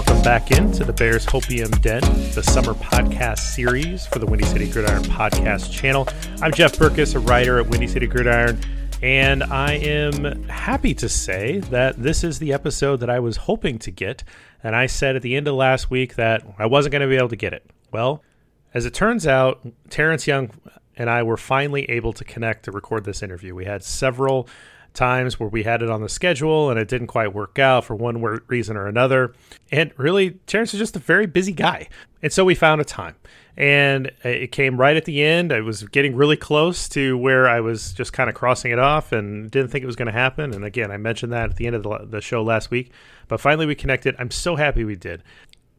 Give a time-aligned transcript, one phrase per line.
[0.00, 2.00] Welcome back into the Bears Hopium Den,
[2.32, 6.08] the summer podcast series for the Windy City Gridiron podcast channel.
[6.40, 8.58] I'm Jeff Berckes, a writer at Windy City Gridiron,
[9.02, 13.78] and I am happy to say that this is the episode that I was hoping
[13.80, 14.24] to get.
[14.62, 17.16] And I said at the end of last week that I wasn't going to be
[17.16, 17.70] able to get it.
[17.92, 18.24] Well,
[18.72, 20.50] as it turns out, Terrence Young
[20.96, 23.54] and I were finally able to connect to record this interview.
[23.54, 24.48] We had several
[24.94, 27.94] times where we had it on the schedule and it didn't quite work out for
[27.94, 29.34] one reason or another.
[29.70, 31.88] And really, Terrence is just a very busy guy.
[32.22, 33.16] And so we found a time.
[33.56, 35.52] And it came right at the end.
[35.52, 39.12] I was getting really close to where I was just kind of crossing it off
[39.12, 40.54] and didn't think it was going to happen.
[40.54, 42.92] And again, I mentioned that at the end of the, show last week.
[43.28, 44.14] But finally, we connected.
[44.18, 45.22] I'm so happy we did.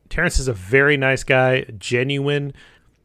[0.09, 2.53] Terrence is a very nice guy, genuine,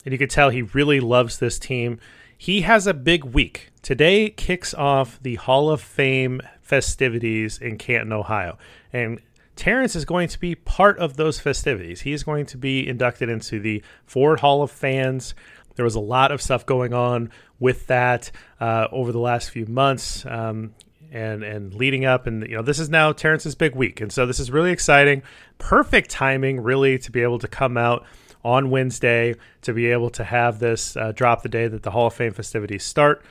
[0.05, 2.01] and you could tell he really loves this team.
[2.39, 3.71] He has a big week.
[3.83, 8.59] Today kicks off the Hall of Fame festivities in Canton, Ohio.
[8.93, 9.21] And
[9.55, 12.03] Terrence is going to be part of those festivities.
[12.03, 15.35] He is going to be inducted into the Ford Hall of Fans.
[15.77, 19.67] There was a lot of stuff going on with that uh, over the last few
[19.67, 20.27] months.
[20.27, 20.75] Um,
[21.13, 24.27] and and leading up and you know this is now Terrence's big week and so
[24.27, 25.23] this is really exciting
[25.59, 28.05] perfect timing really to be able to come out
[28.47, 32.07] on Wednesday to be able to have this uh, drop the day that the Hall
[32.07, 33.25] of Fame festivities start.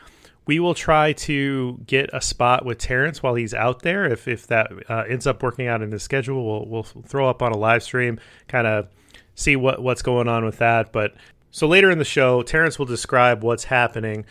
[0.46, 4.06] We will try to get a spot with Terrence while he's out there.
[4.06, 7.42] If if that uh, ends up working out in his schedule, we'll we'll throw up
[7.42, 8.90] on a live stream, kind of
[9.34, 10.92] see what what's going on with that.
[10.92, 11.16] But
[11.50, 14.26] so later in the show, Terrence will describe what's happening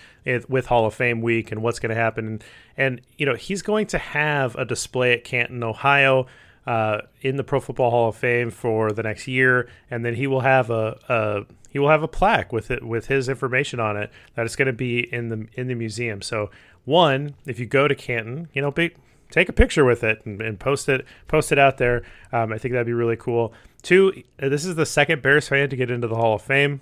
[0.46, 2.42] with Hall of Fame week and what's going to happen.
[2.76, 6.26] And, you know, he's going to have a display at Canton, Ohio
[6.66, 10.26] uh, in the Pro Football Hall of Fame for the next year, and then he
[10.26, 13.96] will have a, a he will have a plaque with it with his information on
[13.96, 16.22] it that is going to be in the in the museum.
[16.22, 16.50] So
[16.84, 18.92] one, if you go to Canton, you know, be,
[19.30, 22.02] take a picture with it and, and, post it post it out there.
[22.32, 23.52] Um, I think that'd be really cool.
[23.82, 26.80] Two, this is the second Bears fan to get into the Hall of Fame,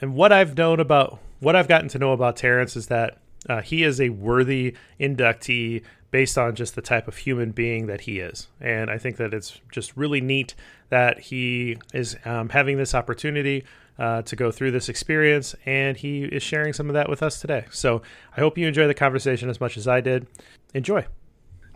[0.00, 3.62] and what I've known about what I've gotten to know about Terrence is that uh,
[3.62, 5.82] he is a worthy inductee
[6.12, 8.46] based on just the type of human being that he is.
[8.60, 10.54] And I think that it's just really neat
[10.90, 13.64] that he is um, having this opportunity
[13.98, 17.40] uh, to go through this experience, and he is sharing some of that with us
[17.40, 17.64] today.
[17.70, 18.02] So
[18.36, 20.26] I hope you enjoy the conversation as much as I did.
[20.74, 21.04] Enjoy.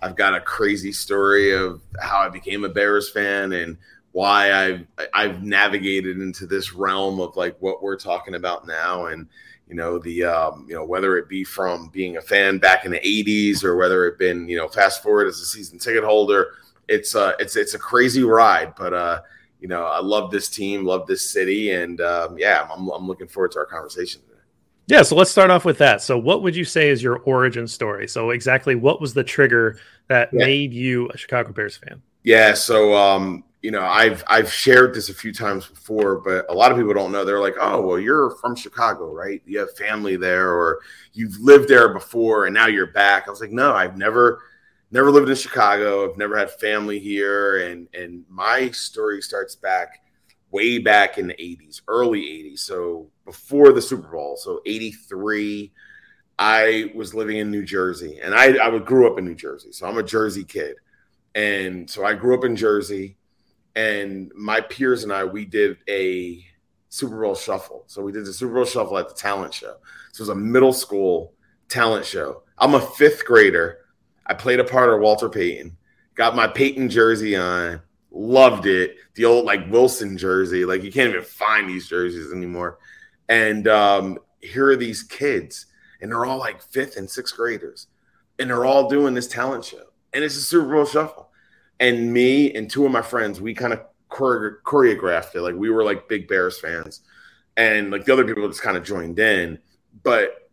[0.03, 3.79] I've got a crazy story of how I became a Bears fan and
[4.13, 9.29] why I've I've navigated into this realm of like what we're talking about now and
[9.69, 12.91] you know the um, you know whether it be from being a fan back in
[12.91, 16.53] the 80s or whether it been you know fast forward as a season ticket holder
[16.89, 19.21] it's uh it's it's a crazy ride but uh
[19.61, 23.27] you know i love this team love this city and um, yeah I'm, I'm looking
[23.27, 24.33] forward to our conversation today.
[24.87, 26.01] Yeah so let's start off with that.
[26.01, 28.07] So what would you say is your origin story?
[28.07, 30.45] So exactly what was the trigger that yeah.
[30.45, 32.01] made you a chicago bears fan?
[32.23, 36.55] Yeah so um you know, I've I've shared this a few times before, but a
[36.55, 37.25] lot of people don't know.
[37.25, 39.43] They're like, "Oh, well, you're from Chicago, right?
[39.45, 40.79] You have family there, or
[41.15, 44.41] you've lived there before, and now you're back." I was like, "No, I've never,
[44.93, 46.09] never lived in Chicago.
[46.09, 50.05] I've never had family here, and and my story starts back
[50.53, 55.73] way back in the '80s, early '80s, so before the Super Bowl, so '83."
[56.39, 59.89] I was living in New Jersey, and I I grew up in New Jersey, so
[59.89, 60.77] I'm a Jersey kid,
[61.35, 63.17] and so I grew up in Jersey
[63.77, 66.45] and my peers and I we did a
[66.89, 67.85] Super Bowl shuffle.
[67.87, 69.77] So we did the Super Bowl shuffle at the talent show.
[70.13, 71.35] So it was a middle school
[71.69, 72.43] talent show.
[72.59, 73.81] I'm a fifth grader.
[74.25, 75.77] I played a part of Walter Payton.
[76.15, 77.83] Got my Payton jersey on.
[78.11, 78.97] Loved it.
[79.15, 80.65] The old like Wilson jersey.
[80.65, 82.79] Like you can't even find these jerseys anymore.
[83.29, 85.67] And um, here are these kids,
[86.01, 87.89] and they're all like fifth and sixth graders,
[88.39, 89.83] and they're all doing this talent show.
[90.15, 91.26] And it's a Super Bowl shuffle
[91.81, 93.81] and me and two of my friends, we kind of
[94.15, 95.43] chore- choreographed it.
[95.43, 97.01] Like we were like big Bears fans,
[97.57, 99.59] and like the other people just kind of joined in.
[100.03, 100.47] But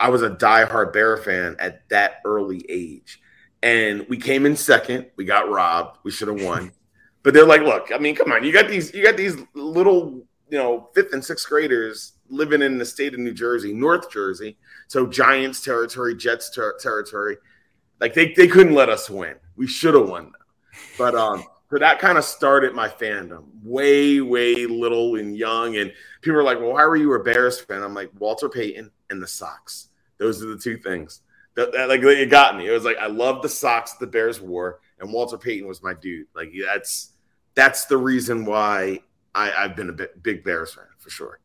[0.00, 3.20] I was a diehard Bear fan at that early age.
[3.62, 5.06] And we came in second.
[5.16, 5.98] We got robbed.
[6.04, 6.72] We should have won.
[7.22, 10.22] but they're like, look, I mean, come on, you got these, you got these little,
[10.48, 14.56] you know, fifth and sixth graders living in the state of New Jersey, North Jersey.
[14.86, 17.38] So Giants territory, Jets ter- territory.
[18.00, 19.34] Like they, they couldn't let us win.
[19.56, 20.32] We should have won.
[20.96, 25.76] But um, so that kind of started my fandom way, way little and young.
[25.76, 25.92] And
[26.22, 27.82] people are like, well, why were you a Bears fan?
[27.82, 29.88] I'm like, Walter Payton and the socks.
[30.18, 31.20] Those are the two things
[31.58, 32.68] that, that like it got me.
[32.68, 35.92] It was like, I love the socks the Bears wore, and Walter Payton was my
[35.92, 36.28] dude.
[36.34, 37.10] Like that's
[37.54, 39.00] that's the reason why
[39.34, 41.40] I, I've been a big Bears fan for sure.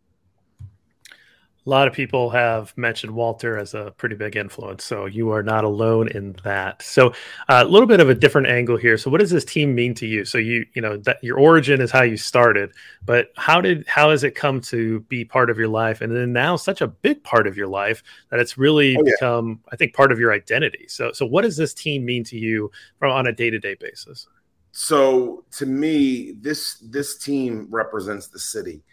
[1.66, 5.42] A lot of people have mentioned Walter as a pretty big influence, so you are
[5.42, 6.82] not alone in that.
[6.82, 7.10] So,
[7.48, 8.98] uh, a little bit of a different angle here.
[8.98, 10.26] So, what does this team mean to you?
[10.26, 12.74] So, you you know that your origin is how you started,
[13.06, 16.34] but how did how has it come to be part of your life, and then
[16.34, 19.12] now such a big part of your life that it's really oh, yeah.
[19.14, 20.88] become, I think, part of your identity.
[20.90, 23.76] So, so what does this team mean to you from on a day to day
[23.80, 24.28] basis?
[24.74, 28.84] So, to me, this this team represents the city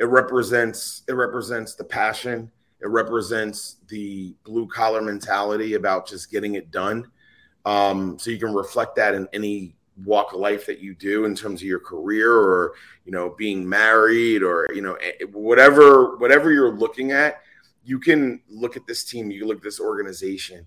[0.00, 2.50] it represents it represents the passion.
[2.80, 7.10] It represents the blue collar mentality about just getting it done.
[7.66, 9.76] Um, so you can reflect that in any
[10.06, 12.72] walk of life that you do in terms of your career or
[13.04, 14.96] you know being married or you know
[15.32, 17.42] whatever whatever you're looking at
[17.84, 19.30] you can look at this team.
[19.30, 20.66] You look at this organization.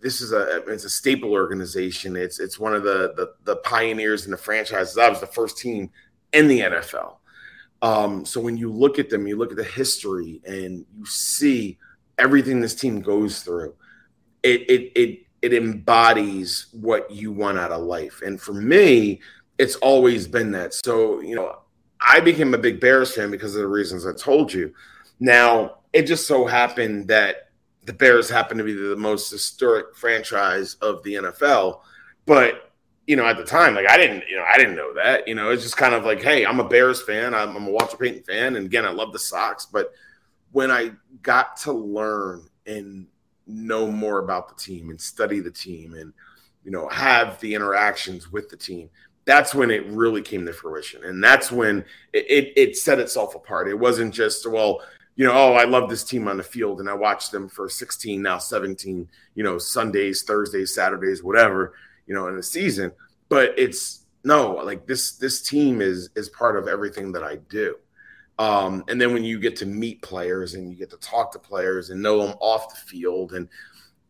[0.00, 2.14] This is a it's a staple organization.
[2.14, 4.98] It's it's one of the the, the pioneers in the franchises.
[4.98, 5.90] I was the first team
[6.32, 7.16] in the nfl
[7.82, 11.78] um, so when you look at them, you look at the history and you see
[12.18, 13.74] everything this team goes through.
[14.42, 18.20] It it it it embodies what you want out of life.
[18.24, 19.20] And for me,
[19.58, 20.74] it's always been that.
[20.74, 21.58] So, you know,
[22.00, 24.74] I became a big Bears fan because of the reasons I told you.
[25.18, 27.50] Now, it just so happened that
[27.84, 31.80] the Bears happen to be the most historic franchise of the NFL,
[32.26, 32.69] but
[33.10, 35.26] you know, at the time, like I didn't, you know, I didn't know that.
[35.26, 37.34] You know, it's just kind of like, hey, I'm a Bears fan.
[37.34, 39.66] I'm, I'm a Walter Payton fan, and again, I love the socks.
[39.66, 39.92] But
[40.52, 43.08] when I got to learn and
[43.48, 46.12] know more about the team and study the team and
[46.62, 48.88] you know have the interactions with the team
[49.24, 53.34] that's when it really came to fruition and that's when it, it, it, set itself
[53.34, 54.80] apart it wasn't just well
[55.16, 57.68] you know oh i love this team on the field and i watched them for
[57.68, 61.74] 16 now 17 you know sundays thursdays saturdays whatever
[62.10, 62.90] you know, in a season.
[63.28, 67.76] But it's no, like this this team is is part of everything that I do.
[68.36, 71.38] Um, and then when you get to meet players and you get to talk to
[71.38, 73.48] players and know them off the field, and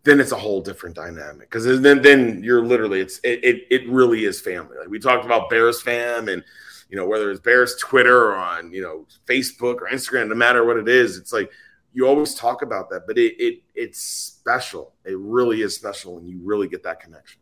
[0.04, 3.88] then it's a whole different dynamic because then then you're literally it's it, it it
[3.90, 4.78] really is family.
[4.78, 6.42] Like we talked about Bears fam and
[6.88, 10.64] you know whether it's Bears Twitter or on you know Facebook or Instagram, no matter
[10.64, 11.50] what it is, it's like
[11.92, 14.94] you always talk about that, but it it it's special.
[15.04, 17.40] It really is special when you really get that connection.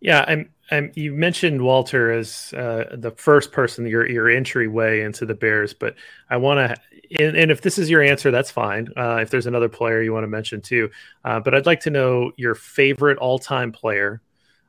[0.00, 0.50] Yeah, I'm.
[0.72, 5.74] I'm you mentioned Walter as uh, the first person your your entryway into the Bears,
[5.74, 5.96] but
[6.28, 8.88] I want to, and, and, if this is your answer, that's fine.
[8.96, 10.90] Uh, if there's another player you want to mention too,
[11.24, 14.22] uh, but I'd like to know your favorite all time player,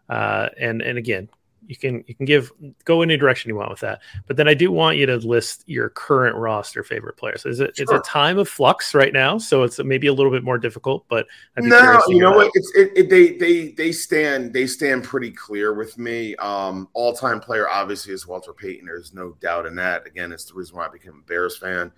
[0.09, 1.29] uh, and and again,
[1.67, 2.51] you can you can give
[2.85, 4.01] go any direction you want with that.
[4.27, 7.45] But then I do want you to list your current roster favorite players.
[7.45, 7.83] Is it sure.
[7.83, 11.05] it's a time of flux right now, so it's maybe a little bit more difficult.
[11.07, 11.27] But
[11.57, 12.51] no, you know what?
[12.53, 16.35] It's it, it, they they they stand they stand pretty clear with me.
[16.37, 18.85] Um, all time player obviously is Walter Payton.
[18.85, 20.07] There's no doubt in that.
[20.07, 21.91] Again, it's the reason why I became a Bears fan.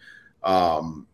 [0.44, 1.08] Um,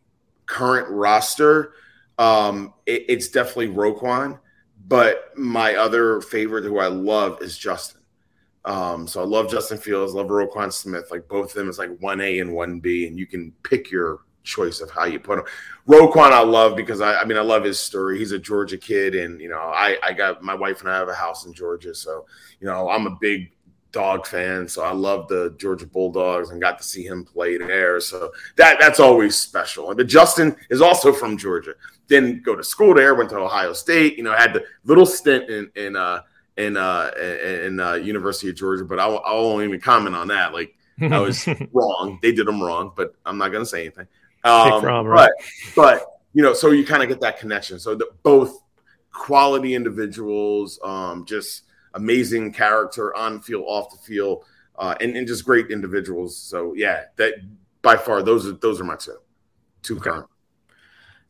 [0.48, 1.74] current roster,
[2.18, 4.40] um, it, it's definitely Roquan.
[4.88, 7.99] But my other favorite, who I love, is Justin.
[8.66, 11.10] Um, so I love Justin Fields, love Roquan Smith.
[11.12, 13.90] Like both of them is like one A and one B, and you can pick
[13.90, 15.46] your choice of how you put him.
[15.88, 18.20] Roquan I love because I, I mean I love his story.
[18.20, 21.10] He's a Georgia kid, and you know I I got my wife and I have
[21.10, 22.26] a house in Georgia, so
[22.60, 23.52] you know I'm a big
[23.92, 28.00] dog fan, so I love the Georgia Bulldogs and got to see him play there.
[28.00, 29.94] So that that's always special.
[29.96, 31.74] But Justin is also from Georgia.
[32.08, 34.18] Didn't go to school there, went to Ohio State.
[34.18, 36.22] You know, had the little stint in in uh,
[36.60, 40.54] in uh in uh, University of Georgia, but I, I won't even comment on that.
[40.54, 42.20] Like I was wrong.
[42.22, 44.08] They did them wrong, but I'm not gonna say anything.
[44.44, 45.32] Um, right?
[45.76, 47.80] But but you know, so you kind of get that connection.
[47.80, 48.62] So the, both
[49.12, 51.64] quality individuals, um, just
[51.94, 54.44] amazing character on field, off the field,
[54.78, 56.38] uh, and, and just great individuals.
[56.38, 57.36] So yeah, that
[57.82, 59.18] by far those are those are my two
[59.82, 60.10] two okay.
[60.10, 60.28] current.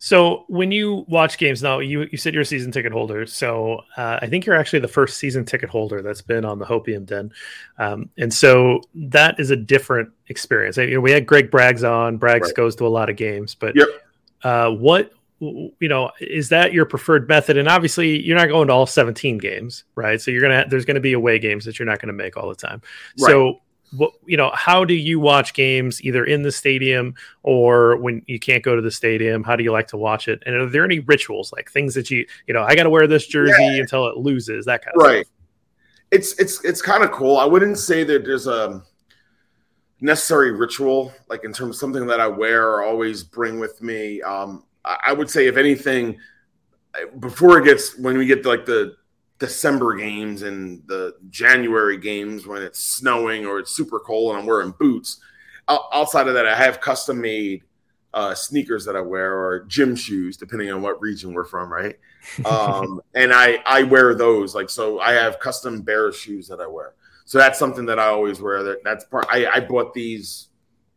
[0.01, 3.25] So when you watch games now, you you said you're a season ticket holder.
[3.25, 6.65] So uh, I think you're actually the first season ticket holder that's been on the
[6.65, 7.31] Hopium Den,
[7.77, 10.77] um, and so that is a different experience.
[10.77, 12.17] You know, we had Greg Braggs on.
[12.17, 12.55] Braggs right.
[12.55, 13.87] goes to a lot of games, but yep.
[14.43, 17.57] uh, what you know, is that your preferred method?
[17.57, 20.19] And obviously, you're not going to all 17 games, right?
[20.21, 22.37] So you're gonna there's going to be away games that you're not going to make
[22.37, 22.81] all the time.
[23.19, 23.31] Right.
[23.31, 28.23] So what you know how do you watch games either in the stadium or when
[28.27, 29.43] you can't go to the stadium?
[29.43, 30.41] How do you like to watch it?
[30.45, 33.07] And are there any rituals like things that you you know i got to wear
[33.07, 33.81] this jersey yeah.
[33.81, 35.25] until it loses that kind of right.
[35.25, 35.35] stuff.
[36.11, 37.37] it's it's it's kind of cool.
[37.37, 38.83] I wouldn't say that there's a
[40.01, 44.21] necessary ritual like in terms of something that i wear or always bring with me.
[44.21, 46.17] Um i would say if anything
[47.19, 48.95] before it gets when we get to like the
[49.39, 54.45] December games and the January games when it's snowing or it's super cold and I'm
[54.45, 55.19] wearing boots.
[55.67, 57.63] Outside of that, I have custom made
[58.13, 61.97] uh, sneakers that I wear or gym shoes, depending on what region we're from, right?
[62.45, 64.99] Um, and I I wear those like so.
[64.99, 66.93] I have custom bear shoes that I wear.
[67.23, 68.61] So that's something that I always wear.
[68.61, 69.25] That that's part.
[69.29, 70.49] I, I bought these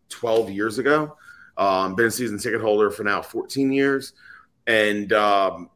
[0.08, 1.16] 12 years ago.
[1.56, 4.14] Um, been a season ticket holder for now 14 years,
[4.66, 5.70] and um,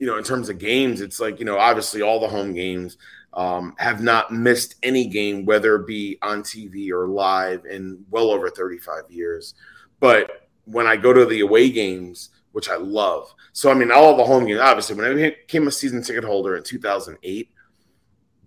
[0.00, 2.96] you know, in terms of games, it's like, you know, obviously all the home games
[3.34, 8.30] um, have not missed any game, whether it be on TV or live, in well
[8.30, 9.54] over 35 years.
[10.00, 14.16] But when I go to the away games, which I love, so I mean, all
[14.16, 17.50] the home games, obviously, when I became a season ticket holder in 2008,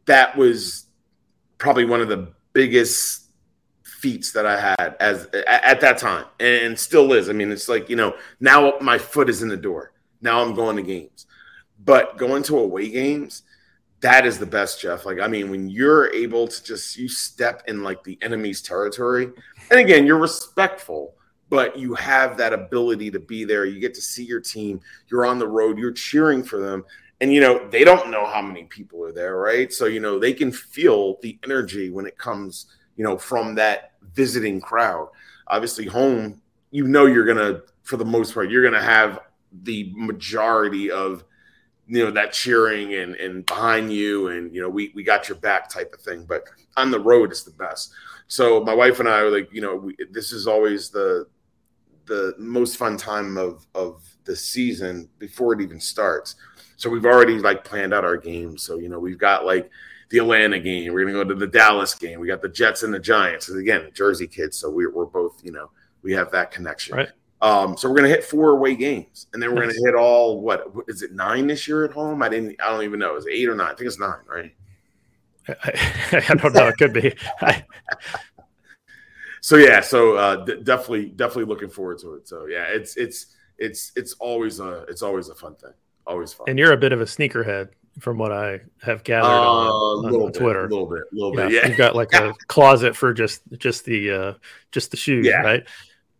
[0.05, 0.88] that was
[1.60, 3.29] probably one of the biggest
[3.83, 7.29] feats that I had as at that time, and still is.
[7.29, 9.93] I mean, it's like you know, now my foot is in the door.
[10.19, 11.27] Now I'm going to games.
[11.86, 13.44] But going to away games,
[14.02, 15.06] that is the best, Jeff.
[15.06, 19.30] Like, I mean, when you're able to just you step in like the enemy's territory,
[19.72, 21.16] and again, you're respectful,
[21.50, 23.66] but you have that ability to be there.
[23.66, 24.82] You get to see your team.
[25.10, 25.78] You're on the road.
[25.78, 26.84] You're cheering for them.
[27.22, 29.72] And you know, they don't know how many people are there, right?
[29.72, 32.66] So, you know, they can feel the energy when it comes,
[32.98, 35.08] you know, from that visiting crowd.
[35.48, 39.20] Obviously, home, you know you're gonna, for the most part, you're gonna have
[39.63, 41.24] the majority of
[41.93, 45.38] you know that cheering and and behind you and you know we we got your
[45.38, 46.43] back type of thing but
[46.75, 47.93] on the road is the best.
[48.27, 51.27] So my wife and i are like you know we, this is always the
[52.05, 56.35] the most fun time of of the season before it even starts.
[56.77, 58.63] So we've already like planned out our games.
[58.63, 59.69] So you know we've got like
[60.09, 60.93] the atlanta game.
[60.93, 62.19] We're gonna go to the dallas game.
[62.19, 63.50] We got the jets and the giants.
[63.50, 65.69] And again jersey kids so we're, we're both you know
[66.01, 66.95] we have that connection.
[66.95, 67.09] Right
[67.43, 70.65] um, so we're gonna hit four away games, and then we're gonna hit all what
[70.88, 72.23] is it nine this year at home?
[72.23, 73.15] I didn't, I don't even know.
[73.15, 73.71] Is it eight or nine?
[73.71, 74.55] I think it's nine, right?
[75.47, 76.67] I, I don't know.
[76.67, 77.13] It could be.
[79.41, 82.27] so yeah, so uh, d- definitely, definitely looking forward to it.
[82.27, 85.73] So yeah, it's it's it's it's always a it's always a fun thing.
[86.07, 86.50] Always fun.
[86.50, 87.69] And you're a bit of a sneakerhead,
[88.00, 90.65] from what I have gathered uh, on, on, on bit, Twitter.
[90.65, 91.51] A little bit, a little bit.
[91.51, 94.33] Yeah, you've got like a closet for just just the uh,
[94.71, 95.41] just the shoes, yeah.
[95.41, 95.67] right?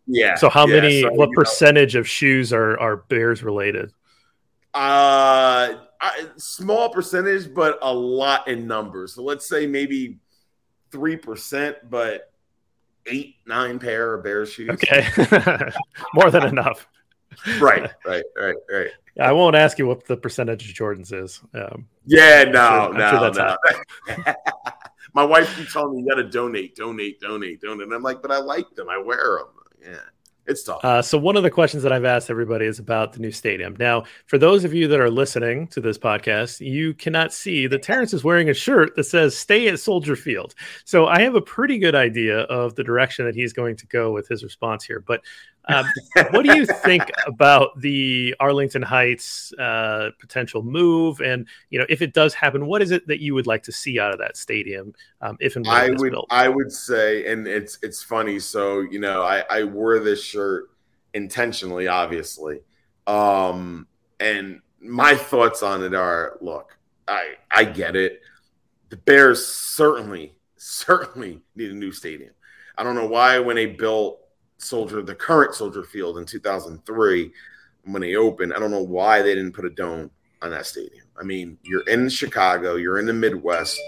[0.08, 0.36] Yeah.
[0.36, 1.02] So how yeah, many?
[1.02, 3.92] So, what percentage know, of shoes are are Bears related?
[4.74, 9.14] Uh, I, small percentage, but a lot in numbers.
[9.14, 10.20] So let's say maybe
[10.92, 12.32] three percent, but
[13.06, 14.70] eight nine pair of Bears shoes.
[14.72, 15.08] Okay,
[16.14, 16.88] more than enough.
[17.60, 18.90] right, right, right, right.
[19.20, 21.40] I won't ask you what the percentage of Jordans is.
[21.54, 23.56] Um, yeah, no, sure, no, sure
[24.26, 24.34] no.
[25.14, 27.84] My wife keeps telling me you got to donate, donate, donate, donate.
[27.84, 28.90] And I'm like, but I like them.
[28.90, 29.98] I wear them yeah,
[30.46, 30.84] it's tough.
[30.84, 33.76] Uh, so one of the questions that I've asked everybody is about the new stadium.
[33.80, 37.84] Now, for those of you that are listening to this podcast, you cannot see that
[37.84, 40.54] Terrence is wearing a shirt that says "Stay at Soldier Field."
[40.86, 44.12] So I have a pretty good idea of the direction that he's going to go
[44.12, 45.00] with his response here.
[45.00, 45.22] But
[45.70, 45.86] um,
[46.32, 51.22] what do you think about the Arlington Heights uh, potential move?
[51.22, 53.72] And you know, if it does happen, what is it that you would like to
[53.72, 56.28] see out of that stadium um, if and when I would, built?
[56.30, 58.40] I would say, and it's it's funny.
[58.40, 60.70] So you know, I, I wore this shirt
[61.14, 62.60] intentionally, obviously,
[63.08, 63.88] um,
[64.20, 66.78] and my thoughts on it are: look,
[67.08, 68.22] I I get it.
[68.90, 72.34] The Bears certainly certainly need a new stadium.
[72.78, 74.23] I don't know why when they built
[74.58, 77.32] Soldier, the current Soldier Field in 2003
[77.86, 78.54] when they opened.
[78.54, 81.06] I don't know why they didn't put a dome on that stadium.
[81.20, 83.80] I mean, you're in Chicago, you're in the Midwest.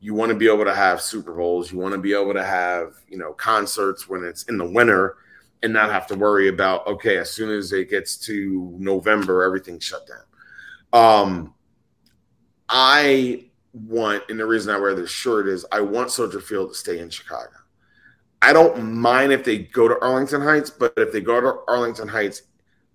[0.00, 1.72] You want to be able to have Super Bowls.
[1.72, 5.16] You want to be able to have, you know, concerts when it's in the winter
[5.62, 9.82] and not have to worry about, okay, as soon as it gets to November, everything's
[9.82, 10.24] shut down.
[10.92, 11.54] Um,
[12.68, 16.74] I want, and the reason I wear this shirt is I want Soldier Field to
[16.74, 17.63] stay in Chicago.
[18.44, 22.08] I don't mind if they go to Arlington Heights, but if they go to Arlington
[22.08, 22.42] Heights,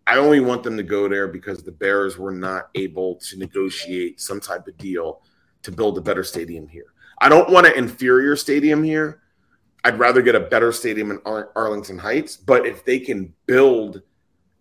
[0.05, 4.21] I only want them to go there because the Bears were not able to negotiate
[4.21, 5.23] some type of deal
[5.63, 6.93] to build a better stadium here.
[7.17, 9.23] I don't want an inferior stadium here.
[9.83, 12.37] I'd rather get a better stadium in Ar- Arlington Heights.
[12.37, 14.03] But if they can build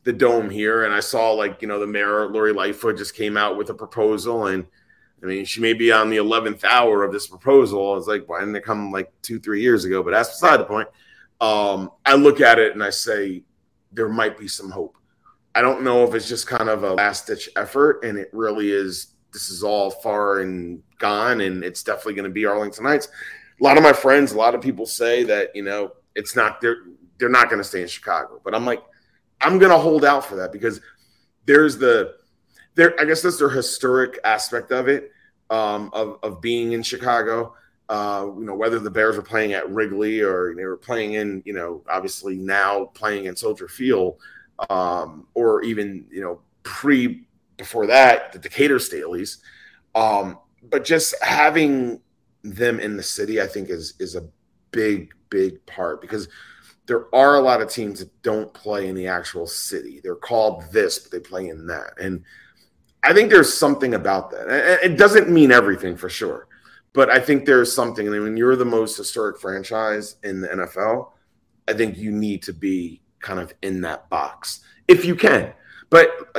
[0.04, 3.36] the dome here, and I saw like you know the mayor Lori Lightfoot just came
[3.36, 4.64] out with a proposal, and
[5.22, 7.92] I mean she may be on the eleventh hour of this proposal.
[7.92, 10.02] I was like, why didn't it come like two three years ago?
[10.02, 10.88] But that's beside the point.
[11.40, 13.42] Um, I look at it and I say
[13.92, 14.96] there might be some hope.
[15.54, 18.70] I don't know if it's just kind of a last ditch effort, and it really
[18.70, 19.08] is.
[19.32, 23.08] This is all far and gone, and it's definitely going to be Arlington Heights.
[23.60, 26.60] A lot of my friends, a lot of people say that you know it's not
[26.60, 26.78] they're
[27.18, 28.82] they're not going to stay in Chicago, but I'm like
[29.40, 30.80] I'm going to hold out for that because
[31.44, 32.17] there's the
[32.78, 35.12] I guess that's their historic aspect of it
[35.50, 37.54] um, of of being in Chicago.
[37.88, 41.42] Uh, you know, whether the Bears were playing at Wrigley or they were playing in,
[41.46, 44.18] you know, obviously now playing in Soldier Field,
[44.68, 49.38] um, or even you know pre before that the Decatur Staleys.
[49.94, 52.00] Um, but just having
[52.42, 54.28] them in the city, I think is is a
[54.70, 56.28] big big part because
[56.86, 60.00] there are a lot of teams that don't play in the actual city.
[60.02, 61.92] They're called this, but they play in that.
[62.00, 62.24] And
[63.02, 64.80] I think there's something about that.
[64.82, 66.48] It doesn't mean everything for sure,
[66.92, 68.06] but I think there's something.
[68.06, 71.10] I mean, when you're the most historic franchise in the NFL,
[71.68, 75.52] I think you need to be kind of in that box if you can.
[75.90, 76.34] But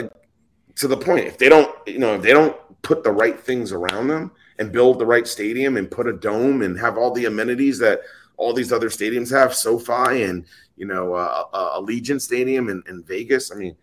[0.76, 3.72] to the point, if they don't, you know, if they don't put the right things
[3.72, 7.26] around them and build the right stadium and put a dome and have all the
[7.26, 8.02] amenities that
[8.38, 10.46] all these other stadiums have, SoFi and
[10.78, 13.52] you know uh, uh, Allegiant Stadium in, in Vegas.
[13.52, 13.76] I mean,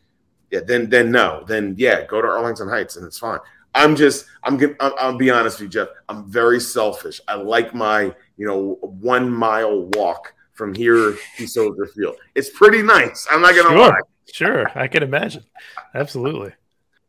[0.50, 3.38] yeah, then then no, then yeah, go to Arlington Heights and it's fine.
[3.74, 5.88] I'm just I'm gonna I'll be honest with you, Jeff.
[6.08, 7.20] I'm very selfish.
[7.28, 12.16] I like my you know one mile walk from here to Soldier Field.
[12.34, 13.26] It's pretty nice.
[13.30, 13.78] I'm not gonna sure.
[13.78, 14.00] lie.
[14.32, 15.44] Sure, I can imagine.
[15.94, 16.52] Absolutely.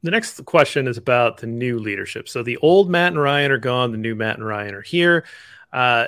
[0.04, 2.30] The next question is about the new leadership.
[2.30, 3.92] So the old Matt and Ryan are gone.
[3.92, 5.26] The new Matt and Ryan are here.
[5.74, 6.06] Uh,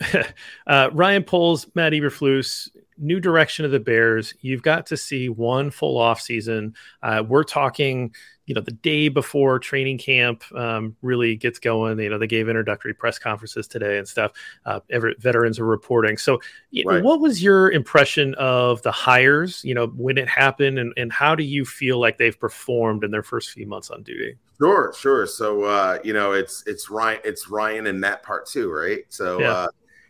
[0.66, 4.34] uh, Ryan Poles, Matt Eberflus, new direction of the Bears.
[4.40, 6.74] You've got to see one full off season.
[7.02, 8.14] Uh, we're talking,
[8.46, 11.98] you know, the day before training camp um, really gets going.
[11.98, 14.32] You know, they gave introductory press conferences today and stuff.
[14.64, 16.16] Uh, every, veterans are reporting.
[16.16, 16.40] So,
[16.84, 17.02] right.
[17.02, 19.64] what was your impression of the hires?
[19.64, 23.10] You know, when it happened, and, and how do you feel like they've performed in
[23.10, 24.36] their first few months on duty?
[24.58, 25.26] Sure, sure.
[25.26, 29.00] So, uh, you know, it's it's Ryan, it's Ryan in that part too, right?
[29.08, 29.40] So.
[29.40, 29.66] Yeah.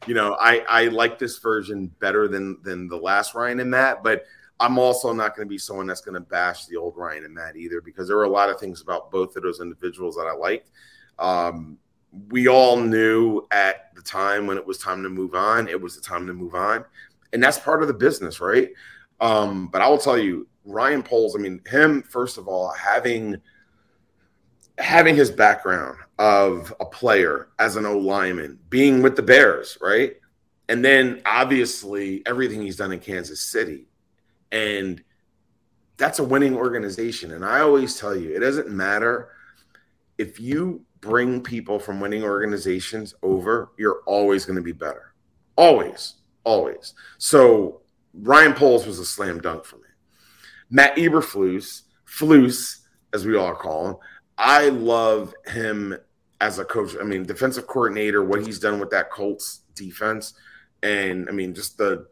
[0.07, 4.03] You know, I I like this version better than than the last Ryan and Matt,
[4.03, 4.25] but
[4.59, 7.35] I'm also not going to be someone that's going to bash the old Ryan and
[7.35, 10.27] Matt either because there were a lot of things about both of those individuals that
[10.27, 10.71] I liked.
[11.19, 11.79] Um,
[12.31, 15.97] we all knew at the time when it was time to move on, it was
[15.97, 16.85] the time to move on,
[17.33, 18.71] and that's part of the business, right?
[19.21, 21.37] Um, but I will tell you, Ryan Poles.
[21.37, 23.37] I mean, him first of all having
[24.79, 30.15] having his background of a player as an O lineman, being with the Bears, right?
[30.69, 33.87] And then obviously everything he's done in Kansas City.
[34.51, 35.03] And
[35.97, 37.33] that's a winning organization.
[37.33, 39.31] And I always tell you, it doesn't matter
[40.19, 45.13] if you bring people from winning organizations over, you're always going to be better.
[45.57, 46.95] Always, always.
[47.19, 47.83] So
[48.15, 49.83] Ryan Poles was a slam dunk for me.
[50.71, 52.81] Matt Eberflus, Flus,
[53.13, 53.97] as we all call him,
[54.39, 55.97] I love him
[56.41, 56.95] as a coach.
[57.01, 60.35] I mean, defensive coordinator, what he's done with that Colts defense,
[60.83, 62.07] and I mean, just the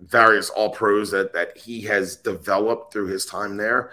[0.00, 3.90] various all pros that that he has developed through his time there.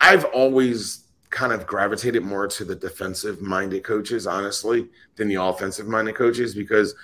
[0.00, 5.88] I've always kind of gravitated more to the defensive minded coaches, honestly, than the offensive
[5.88, 6.94] minded coaches because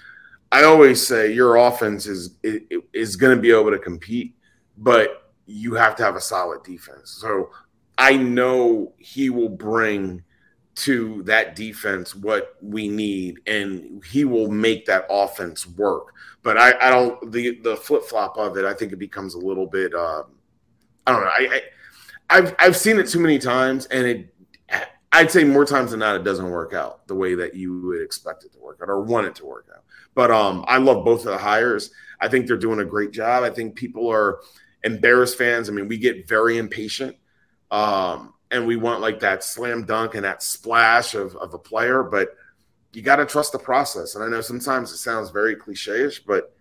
[0.52, 2.36] I always say your offense is
[2.92, 4.34] is going to be able to compete,
[4.78, 7.10] but you have to have a solid defense.
[7.20, 7.50] So
[7.98, 10.22] I know he will bring
[10.80, 16.14] to that defense what we need, and he will make that offense work.
[16.42, 18.64] But I, I don't the the flip flop of it.
[18.64, 19.94] I think it becomes a little bit.
[19.94, 20.24] Uh,
[21.06, 21.28] I don't know.
[21.28, 21.62] I,
[22.30, 24.34] I have I've seen it too many times, and it.
[25.12, 28.00] I'd say more times than not, it doesn't work out the way that you would
[28.00, 29.82] expect it to work out or want it to work out.
[30.14, 31.90] But um, I love both of the hires.
[32.20, 33.42] I think they're doing a great job.
[33.42, 34.38] I think people are
[34.84, 35.68] embarrassed fans.
[35.68, 37.16] I mean, we get very impatient
[37.72, 42.02] um, and we want like that slam dunk and that splash of, of a player,
[42.02, 42.36] but
[42.92, 44.14] you got to trust the process.
[44.14, 46.54] And I know sometimes it sounds very cliche ish, but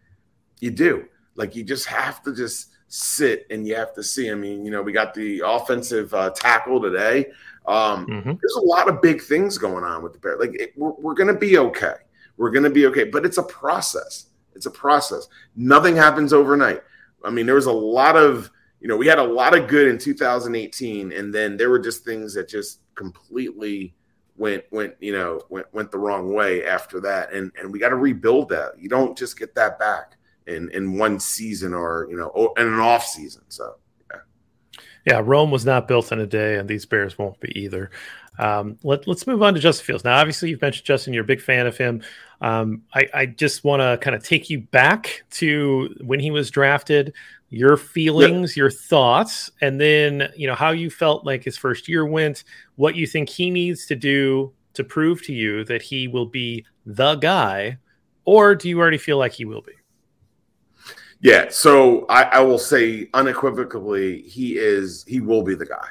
[0.59, 1.05] you do.
[1.35, 4.29] Like you just have to just sit and you have to see.
[4.29, 7.27] I mean, you know, we got the offensive uh, tackle today.
[7.65, 8.33] Um, mm-hmm.
[8.39, 10.39] There's a lot of big things going on with the Bears.
[10.39, 11.95] Like it, we're, we're going to be okay.
[12.37, 14.27] We're going to be okay, but it's a process.
[14.55, 15.27] It's a process.
[15.55, 16.83] Nothing happens overnight.
[17.23, 19.87] I mean, there was a lot of you know, we had a lot of good
[19.87, 23.95] in 2018, and then there were just things that just completely
[24.37, 27.89] went went you know went went the wrong way after that, and and we got
[27.89, 28.79] to rebuild that.
[28.79, 32.79] You don't just get that back in in one season or you know in an
[32.79, 33.43] off season.
[33.49, 33.75] So.
[34.11, 34.19] Yeah.
[35.05, 37.89] Yeah, Rome was not built in a day, and these Bears won't be either.
[38.37, 40.03] Um, let us move on to Justin Fields.
[40.03, 42.01] Now, obviously, you've mentioned Justin, you're a big fan of him.
[42.41, 46.49] Um, I, I, just want to kind of take you back to when he was
[46.49, 47.13] drafted,
[47.49, 48.57] your feelings, yep.
[48.57, 52.45] your thoughts, and then, you know, how you felt like his first year went,
[52.77, 56.65] what you think he needs to do to prove to you that he will be
[56.85, 57.77] the guy,
[58.23, 59.73] or do you already feel like he will be?
[61.21, 65.89] Yeah, so I, I will say unequivocally, he is he will be the guy.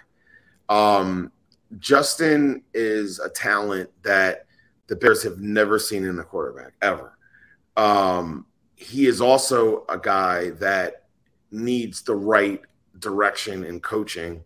[0.70, 1.30] Um,
[1.78, 4.46] Justin is a talent that
[4.88, 7.16] the Bears have never seen in a quarterback ever.
[7.76, 11.04] Um, he is also a guy that
[11.50, 12.60] needs the right
[12.98, 14.42] direction and coaching,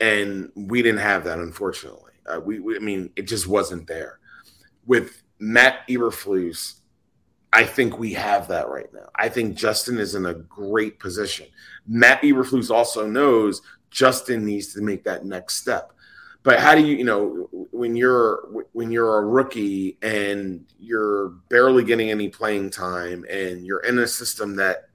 [0.00, 2.12] and we didn't have that unfortunately.
[2.26, 4.18] Uh, we, we, I mean, it just wasn't there.
[4.86, 6.80] With Matt Eberflus,
[7.52, 9.08] I think we have that right now.
[9.14, 11.46] I think Justin is in a great position.
[11.86, 15.92] Matt Eberflus also knows Justin needs to make that next step.
[16.42, 21.82] But how do you, you know, when you're when you're a rookie and you're barely
[21.82, 24.88] getting any playing time and you're in a system that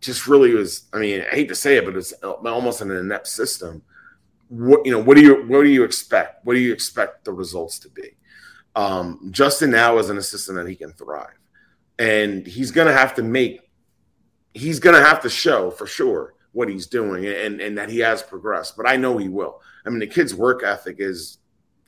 [0.00, 3.28] just really was, I mean, I hate to say it, but it's almost an inept
[3.28, 3.82] system.
[4.48, 6.44] What you know, what do you what do you expect?
[6.44, 8.16] What do you expect the results to be?
[8.74, 11.38] Um, Justin now is an assistant that he can thrive
[12.00, 13.60] and he's going to have to make
[14.54, 18.00] he's going to have to show for sure what he's doing and and that he
[18.00, 21.38] has progressed but i know he will i mean the kid's work ethic is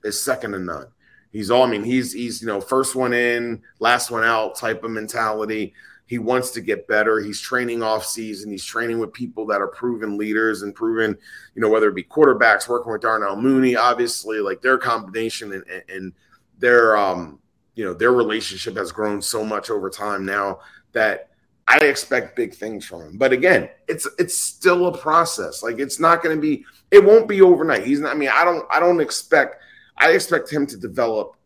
[0.07, 0.87] is second to none
[1.33, 4.85] he's all i mean he's he's you know first one in last one out type
[4.85, 5.75] of mentality
[6.07, 9.69] he wants to get better he's training off season he's training with people that are
[9.69, 11.17] proven leaders and proven
[11.55, 15.65] you know whether it be quarterbacks working with darnell mooney obviously like their combination and
[15.89, 16.13] and
[16.59, 17.39] their um
[17.75, 20.59] you know their relationship has grown so much over time now
[20.93, 21.31] that
[21.69, 23.19] I expect big things from him.
[23.19, 25.63] But again, it's it's still a process.
[25.63, 27.85] Like it's not going to be it won't be overnight.
[27.85, 29.57] He's not I mean, I don't I don't expect
[29.99, 31.37] I expect him to develop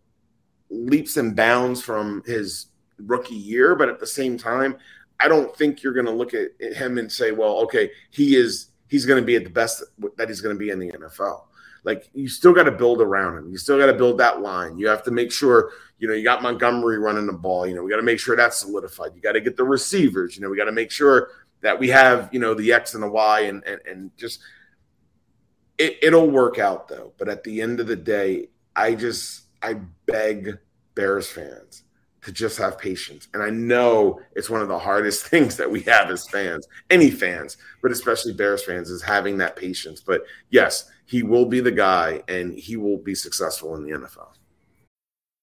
[0.70, 2.66] leaps and bounds from his
[2.98, 4.76] rookie year, but at the same time,
[5.18, 8.68] I don't think you're going to look at him and say, well, okay, he is
[8.88, 9.82] he's going to be at the best
[10.16, 11.42] that he's going to be in the NFL.
[11.84, 13.50] Like you still got to build around him.
[13.50, 14.78] You still got to build that line.
[14.78, 17.66] You have to make sure, you know, you got Montgomery running the ball.
[17.66, 19.12] You know, we got to make sure that's solidified.
[19.14, 20.36] You got to get the receivers.
[20.36, 21.28] You know, we got to make sure
[21.62, 24.40] that we have, you know, the X and the Y and and, and just
[25.80, 27.12] it, it'll work out though.
[27.18, 29.74] But at the end of the day, I just I
[30.06, 30.58] beg
[30.94, 31.84] Bears fans
[32.22, 33.28] to just have patience.
[33.32, 37.10] And I know it's one of the hardest things that we have as fans, any
[37.10, 40.00] fans, but especially Bears fans, is having that patience.
[40.00, 44.28] But yes, he will be the guy and he will be successful in the NFL.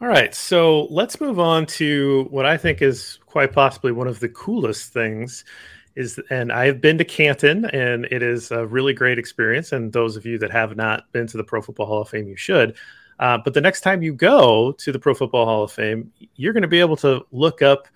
[0.00, 4.20] All right, so let's move on to what I think is quite possibly one of
[4.20, 5.44] the coolest things
[5.96, 10.16] is and I've been to Canton and it is a really great experience and those
[10.16, 12.76] of you that have not been to the Pro Football Hall of Fame you should.
[13.20, 16.52] Uh, but the next time you go to the Pro Football Hall of Fame, you're
[16.52, 17.86] going to be able to look up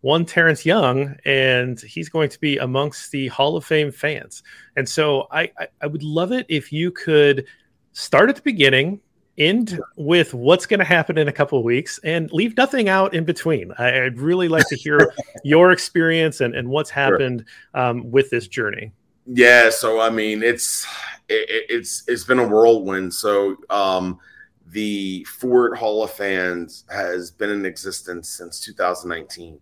[0.00, 4.42] one Terrence Young, and he's going to be amongst the Hall of Fame fans.
[4.76, 7.46] And so I, I, I would love it if you could
[7.92, 9.00] start at the beginning,
[9.48, 13.14] end with what's going to happen in a couple of weeks and leave nothing out
[13.14, 13.72] in between.
[13.78, 15.12] I, would really like to hear
[15.44, 17.82] your experience and, and what's happened sure.
[17.82, 18.92] um, with this journey.
[19.26, 20.86] Yeah, so I mean, it's
[21.28, 23.14] it, it's it's been a whirlwind.
[23.14, 24.18] So um,
[24.68, 29.60] the Ford Hall of Fans has been in existence since 2019.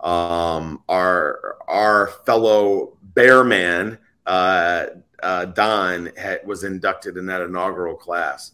[0.00, 4.86] Um, our our fellow Bear man uh,
[5.22, 8.52] uh, Don had, was inducted in that inaugural class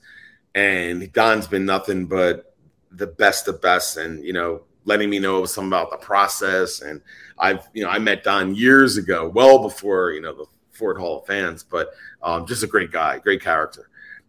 [0.54, 2.54] and Don's been nothing but
[2.90, 6.80] the best of best, and you know, letting me know some about the process.
[6.80, 7.00] And
[7.38, 11.20] I've, you know, I met Don years ago, well before you know the Ford Hall
[11.20, 11.90] of Fans, but
[12.22, 13.88] um, just a great guy, great character.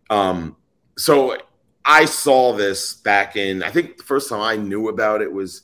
[0.09, 0.55] Um,
[0.97, 1.37] so
[1.83, 5.63] I saw this back in, I think the first time I knew about it was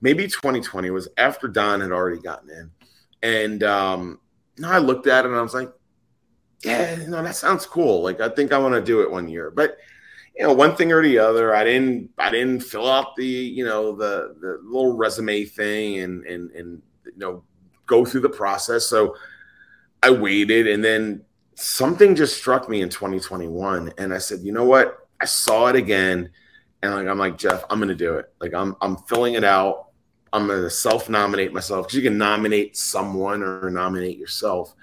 [0.00, 0.88] maybe 2020.
[0.88, 2.70] It was after Don had already gotten in,
[3.22, 4.20] and um,
[4.64, 5.72] I looked at it and I was like,
[6.62, 8.02] yeah, know, that sounds cool.
[8.02, 9.50] Like I think I want to do it one year.
[9.50, 9.78] But
[10.36, 13.64] you know, one thing or the other, I didn't I didn't fill out the, you
[13.64, 17.44] know, the the little resume thing and and and you know,
[17.86, 18.86] go through the process.
[18.86, 19.16] So
[20.02, 24.64] I waited and then something just struck me in 2021, and I said, you know
[24.64, 25.06] what?
[25.20, 26.30] I saw it again,
[26.82, 28.32] and like I'm like Jeff, I'm gonna do it.
[28.40, 29.88] Like I'm I'm filling it out.
[30.32, 34.74] I'm gonna self-nominate myself because you can nominate someone or nominate yourself.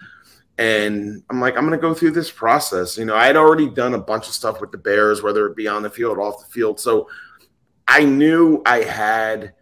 [0.58, 2.98] And I'm like, I'm gonna go through this process.
[2.98, 5.56] You know, I had already done a bunch of stuff with the Bears, whether it
[5.56, 6.80] be on the field, off the field.
[6.80, 7.10] So
[7.88, 9.54] I knew I had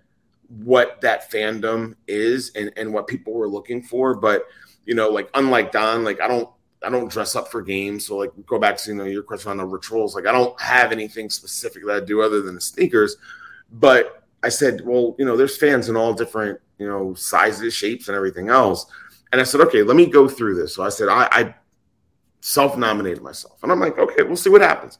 [0.48, 4.16] what that fandom is and, and what people were looking for.
[4.16, 4.44] But
[4.86, 6.50] you know, like unlike Don, like I don't
[6.84, 8.06] I don't dress up for games.
[8.06, 10.16] So like go back to you know your question on the rituals.
[10.16, 13.18] Like I don't have anything specific that I do other than the sneakers.
[13.72, 18.08] But I said, well, you know, there's fans in all different, you know, sizes, shapes,
[18.08, 18.86] and everything else.
[19.32, 20.76] And I said, okay, let me go through this.
[20.76, 21.56] So I said, I, I
[22.42, 23.62] self-nominated myself.
[23.64, 24.98] And I'm like, okay, we'll see what happens.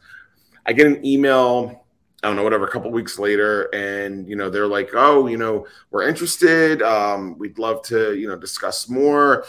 [0.66, 1.86] I get an email
[2.26, 5.38] I don't know, whatever, a couple weeks later, and you know, they're like, "Oh, you
[5.38, 6.82] know, we're interested.
[6.82, 9.46] Um, we'd love to, you know, discuss more.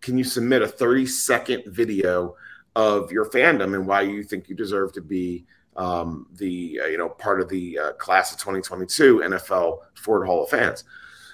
[0.00, 2.34] Can you submit a 30 second video
[2.74, 6.98] of your fandom and why you think you deserve to be um, the, uh, you
[6.98, 10.82] know, part of the uh, class of 2022 NFL Ford Hall of Fans?"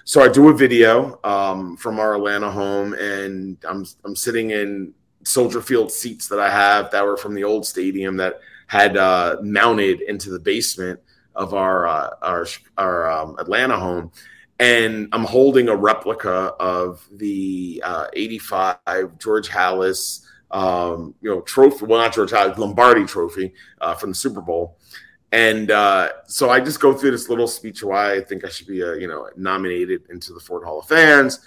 [0.04, 4.94] So I do a video um, from our Atlanta home, and I'm I'm sitting in
[5.24, 9.36] Soldier Field seats that I have that were from the old stadium that had uh,
[9.42, 10.98] mounted into the basement
[11.36, 12.46] of our uh, our
[12.78, 14.10] our um, Atlanta home,
[14.58, 21.84] and I'm holding a replica of the uh, '85 George Halas, um, you know, trophy.
[21.84, 24.78] Well, not George Halas, Lombardi Trophy uh, from the Super Bowl.
[25.33, 28.66] And uh, so I just go through this little speech why I think I should
[28.66, 31.40] be, uh, you know, nominated into the Ford Hall of Fans.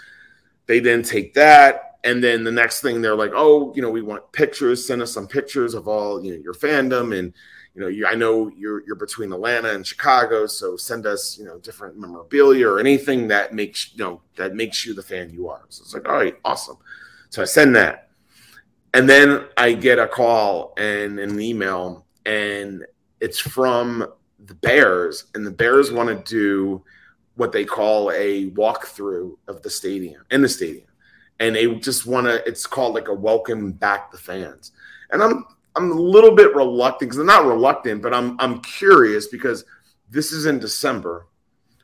[0.66, 4.04] They then take that and then the next thing they're like, oh, you know, we
[4.04, 4.86] want pictures.
[4.86, 7.34] Send us some pictures of all you know your fandom, and
[7.74, 11.46] you know, you, I know you're you're between Atlanta and Chicago, so send us you
[11.46, 15.50] know different memorabilia or anything that makes you know that makes you the fan you
[15.50, 15.66] are.
[15.70, 16.78] So it's like, all right, awesome.
[17.32, 18.10] So I send that,
[18.94, 22.86] and then I get a call and an email, and
[23.20, 24.06] it's from
[24.40, 26.84] the Bears, and the Bears want to do
[27.36, 30.88] what they call a walkthrough of the stadium in the stadium
[31.40, 32.46] and they just want to.
[32.48, 34.72] It's called like a welcome back the fans,
[35.12, 39.28] and I'm I'm a little bit reluctant because I'm not reluctant, but I'm I'm curious
[39.28, 39.66] because
[40.10, 41.28] this is in December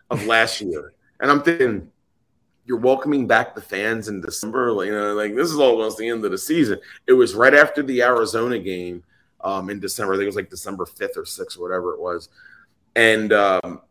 [0.09, 1.91] of last year, and I'm thinking
[2.65, 4.85] you're welcoming back the fans in December.
[4.85, 6.79] You know, like this is almost the end of the season.
[7.07, 9.03] It was right after the Arizona game
[9.43, 10.13] um, in December.
[10.13, 12.29] I think it was like December 5th or 6th or whatever it was.
[12.95, 13.81] And um,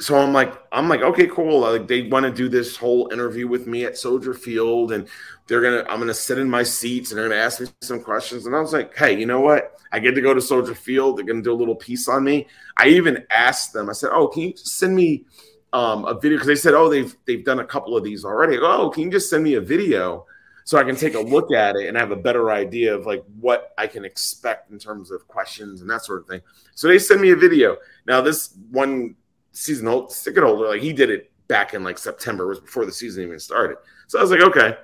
[0.00, 1.60] so I'm like, I'm like, okay, cool.
[1.60, 5.08] Like they want to do this whole interview with me at Soldier Field, and
[5.46, 8.46] they're gonna, I'm gonna sit in my seats, and they're gonna ask me some questions.
[8.46, 9.72] And I was like, hey, you know what?
[9.92, 11.16] I get to go to Soldier Field.
[11.16, 12.46] They're gonna do a little piece on me.
[12.76, 13.88] I even asked them.
[13.88, 15.24] I said, oh, can you send me
[15.72, 16.36] um, a video?
[16.36, 18.58] Because they said, oh, they've they've done a couple of these already.
[18.58, 20.26] Go, oh, can you just send me a video?
[20.66, 23.22] So I can take a look at it and have a better idea of like
[23.38, 26.40] what I can expect in terms of questions and that sort of thing.
[26.74, 27.76] So they send me a video.
[28.04, 29.14] Now this one
[29.52, 30.70] season old, ticket holder.
[30.70, 33.76] Like he did it back in like September, was before the season even started.
[34.08, 34.76] So I was like, okay.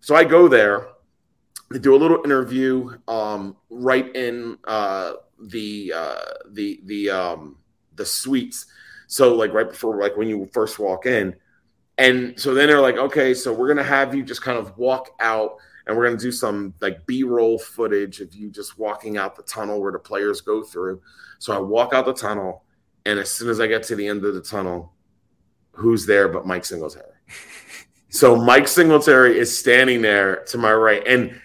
[0.00, 0.88] So I go there,
[1.70, 7.58] they do a little interview um, right in uh, the uh, the the um,
[7.96, 8.64] the suites.
[9.08, 11.36] So like right before like when you first walk in.
[11.98, 15.10] And so then they're like, okay, so we're gonna have you just kind of walk
[15.20, 15.56] out
[15.86, 19.80] and we're gonna do some like B-roll footage of you just walking out the tunnel
[19.80, 21.02] where the players go through.
[21.38, 22.64] So I walk out the tunnel
[23.04, 24.92] and as soon as I get to the end of the tunnel,
[25.72, 27.12] who's there but Mike Singletary?
[28.10, 31.04] so Mike Singletary is standing there to my right.
[31.06, 31.40] And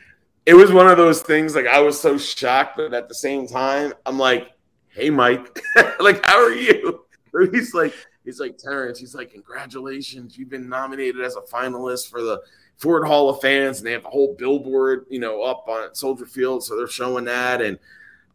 [0.45, 3.47] it was one of those things like I was so shocked, but at the same
[3.47, 4.49] time, I'm like,
[4.89, 5.59] hey Mike,
[5.99, 7.05] like, how are you?
[7.51, 12.21] He's like, he's like, Terrence, he's like, congratulations, you've been nominated as a finalist for
[12.21, 12.41] the
[12.77, 16.25] Ford Hall of Fans, and they have a whole billboard, you know, up on Soldier
[16.25, 16.63] Field.
[16.63, 17.61] So they're showing that.
[17.61, 17.77] And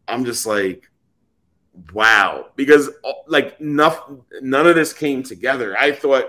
[0.06, 0.88] I'm just like,
[1.92, 6.24] wow because uh, like nothing none of this came together i thought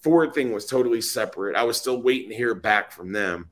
[0.00, 3.48] ford thing was totally separate i was still waiting to hear back from them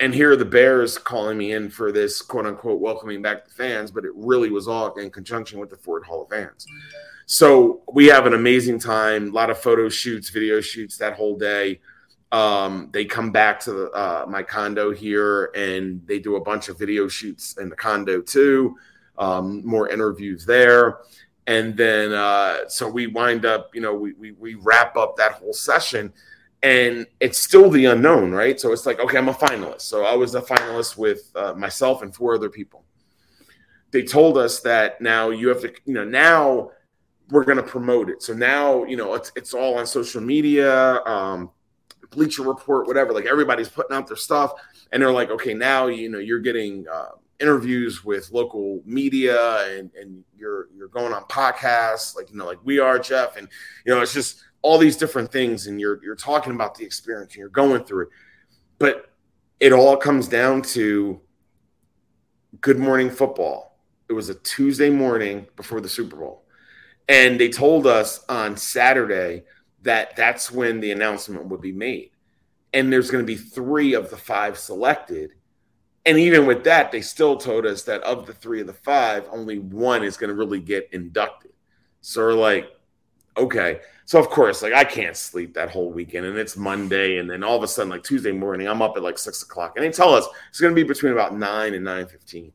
[0.00, 3.52] and here are the bears calling me in for this quote unquote welcoming back the
[3.52, 6.66] fans but it really was all in conjunction with the ford hall of fans
[7.32, 11.36] so we have an amazing time a lot of photo shoots video shoots that whole
[11.36, 11.80] day
[12.30, 16.68] um, they come back to the, uh, my condo here and they do a bunch
[16.68, 18.76] of video shoots in the condo too
[19.18, 20.98] um, more interviews there.
[21.46, 25.32] And then, uh, so we wind up, you know, we, we, we wrap up that
[25.32, 26.12] whole session
[26.62, 28.60] and it's still the unknown, right?
[28.60, 29.82] So it's like, okay, I'm a finalist.
[29.82, 32.84] So I was a finalist with uh, myself and four other people.
[33.90, 36.70] They told us that now you have to, you know, now
[37.32, 38.22] we're going to promote it.
[38.22, 41.02] So now, you know, it's, it's all on social media.
[41.04, 41.50] Um,
[42.10, 43.12] Bleacher Report, whatever.
[43.12, 44.52] Like everybody's putting out their stuff,
[44.92, 49.90] and they're like, okay, now you know you're getting uh, interviews with local media, and
[49.98, 53.48] and you're you're going on podcasts, like you know, like we are, Jeff, and
[53.86, 57.32] you know, it's just all these different things, and you're you're talking about the experience,
[57.32, 58.08] and you're going through it,
[58.78, 59.10] but
[59.58, 61.18] it all comes down to
[62.60, 63.78] Good Morning Football.
[64.10, 66.41] It was a Tuesday morning before the Super Bowl.
[67.08, 69.44] And they told us on Saturday
[69.82, 72.10] that that's when the announcement would be made.
[72.72, 75.32] And there's going to be three of the five selected.
[76.06, 79.26] And even with that, they still told us that of the three of the five,
[79.30, 81.52] only one is going to really get inducted.
[82.00, 82.70] So we're like,
[83.36, 83.80] okay.
[84.04, 87.44] So of course, like I can't sleep that whole weekend, and it's Monday, and then
[87.44, 89.90] all of a sudden, like Tuesday morning, I'm up at like six o'clock, and they
[89.90, 92.52] tell us it's going to be between about nine and nine fifteen.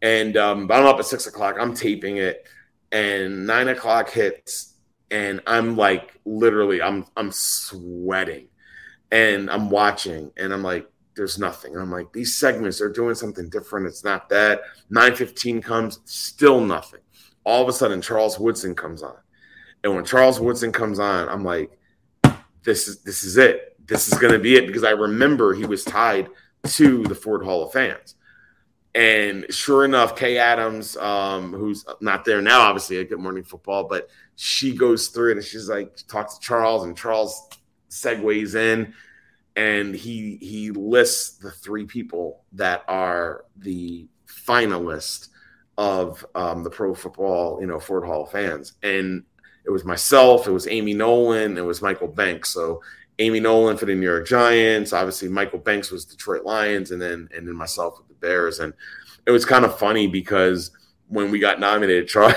[0.00, 1.56] And um, I'm up at six o'clock.
[1.60, 2.46] I'm taping it,
[2.92, 4.74] and nine o'clock hits,
[5.10, 8.48] and I'm like literally, I'm I'm sweating,
[9.10, 11.72] and I'm watching, and I'm like, there's nothing.
[11.72, 13.86] And I'm like, these segments are doing something different.
[13.86, 14.60] It's not that.
[14.90, 17.00] Nine fifteen comes, still nothing.
[17.44, 19.16] All of a sudden, Charles Woodson comes on,
[19.82, 21.76] and when Charles Woodson comes on, I'm like,
[22.62, 23.76] this is this is it.
[23.86, 26.28] This is to be it because I remember he was tied
[26.64, 28.14] to the Ford Hall of Fans.
[28.94, 33.84] And sure enough, Kay Adams, um, who's not there now, obviously at Good Morning Football,
[33.84, 37.48] but she goes through and she's like talks to Charles, and Charles
[37.88, 38.92] segues in,
[39.56, 45.28] and he he lists the three people that are the finalists
[45.78, 49.24] of um, the Pro Football, you know, Ford Hall Fans, and
[49.64, 52.50] it was myself, it was Amy Nolan, it was Michael Banks.
[52.50, 52.82] So
[53.18, 54.92] Amy Nolan for the New York Giants.
[54.92, 58.60] Obviously, Michael Banks was Detroit Lions, and then and then myself with the Bears.
[58.60, 58.72] And
[59.26, 60.70] it was kind of funny because
[61.08, 62.34] when we got nominated, Charles,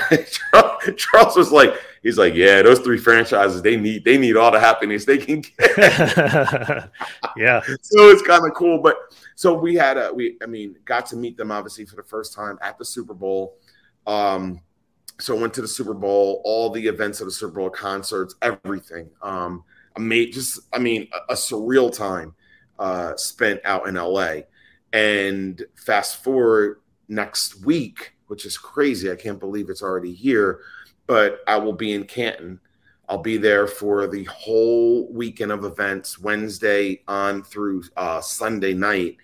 [0.96, 4.60] Charles was like, he's like, yeah, those three franchises they need they need all the
[4.60, 5.54] happiness they can get.
[7.36, 7.60] yeah.
[7.82, 8.96] So it's kind of cool, but
[9.34, 12.34] so we had a we I mean got to meet them obviously for the first
[12.34, 13.56] time at the Super Bowl.
[14.06, 14.60] Um,
[15.18, 18.34] so I went to the Super Bowl, all the events of the Super Bowl, concerts,
[18.42, 19.08] everything.
[19.22, 19.64] Um,
[19.98, 22.34] made just I mean a, a surreal time
[22.78, 24.42] uh, spent out in LA.
[24.96, 29.10] And fast forward next week, which is crazy.
[29.10, 30.60] I can't believe it's already here,
[31.06, 32.58] but I will be in Canton.
[33.06, 39.18] I'll be there for the whole weekend of events, Wednesday on through uh, Sunday night,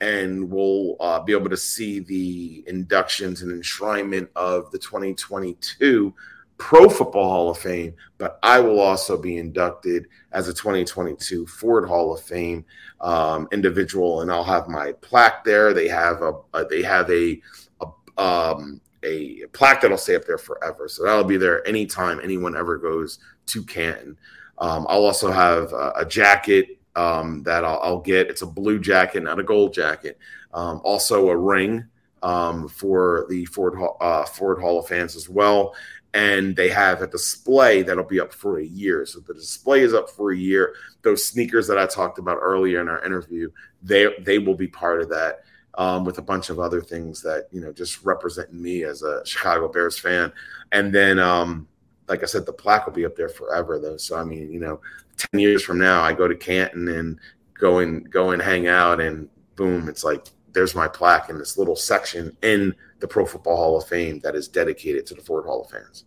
[0.00, 6.12] and we'll uh, be able to see the inductions and enshrinement of the 2022
[6.58, 11.86] Pro Football Hall of Fame, but I will also be inducted as a 2022 Ford
[11.86, 12.64] Hall of Fame
[13.00, 15.74] um, individual, and I'll have my plaque there.
[15.74, 17.40] They have a, a they have a
[17.80, 22.56] a, um, a plaque that'll stay up there forever, so that'll be there anytime anyone
[22.56, 24.16] ever goes to Canton.
[24.58, 28.28] Um, I'll also have a, a jacket um, that I'll, I'll, get.
[28.28, 30.18] It's a blue jacket, not a gold jacket.
[30.54, 31.84] Um, also a ring
[32.22, 35.74] um, for the Ford uh, Ford Hall of Fans as well,
[36.14, 39.06] and they have a display that'll be up for a year.
[39.06, 40.74] So the display is up for a year.
[41.02, 43.50] Those sneakers that I talked about earlier in our interview,
[43.82, 45.40] they they will be part of that.
[45.78, 49.24] Um, with a bunch of other things that you know just representing me as a
[49.24, 50.30] Chicago Bears fan,
[50.70, 51.66] and then um,
[52.08, 53.96] like I said, the plaque will be up there forever though.
[53.96, 54.82] So I mean, you know,
[55.16, 57.18] ten years from now, I go to Canton and
[57.54, 61.58] go and go and hang out, and boom, it's like there's my plaque in this
[61.58, 65.44] little section in the Pro Football Hall of Fame that is dedicated to the Ford
[65.44, 66.04] Hall of Fans.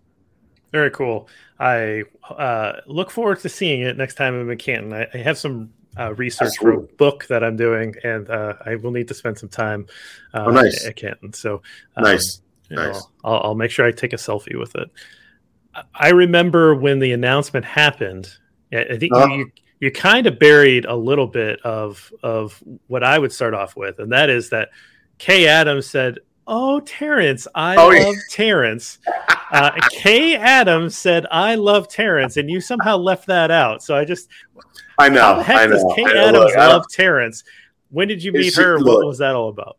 [0.71, 1.29] Very cool.
[1.59, 4.93] I uh, look forward to seeing it next time I'm in Canton.
[4.93, 6.87] I, I have some uh, research Absolutely.
[6.87, 9.87] for a book that I'm doing, and uh, I will need to spend some time
[10.33, 10.85] uh, oh, nice.
[10.85, 11.33] at Canton.
[11.33, 11.61] So
[11.95, 12.95] um, nice, nice.
[12.95, 14.89] Know, I'll, I'll, make sure I take a selfie with it.
[15.93, 18.29] I remember when the announcement happened.
[18.73, 19.33] I think uh-huh.
[19.33, 23.75] you, you kind of buried a little bit of of what I would start off
[23.75, 24.69] with, and that is that
[25.17, 28.21] Kay Adams said, "Oh, Terence, I oh, love yeah.
[28.31, 28.99] Terence."
[29.51, 33.83] Uh, Kay Adams said, "I love Terence," and you somehow left that out.
[33.83, 34.29] So I just,
[34.97, 35.71] I know, how the heck I know.
[35.73, 37.43] does Kay Adams look, love Terence?
[37.89, 38.79] When did you meet she, her?
[38.79, 39.77] Look, what was that all about?